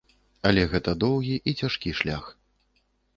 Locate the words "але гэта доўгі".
0.49-1.35